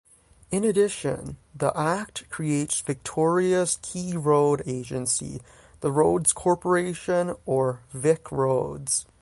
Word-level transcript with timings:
In 0.49 0.63
addition, 0.63 1.37
the 1.53 1.71
Act 1.77 2.27
creates 2.31 2.81
Victoria's 2.81 3.77
key 3.83 4.17
road 4.17 4.63
agency, 4.65 5.41
the 5.81 5.91
Roads 5.91 6.33
Corporation 6.33 7.35
or 7.45 7.83
VicRoads. 7.93 9.05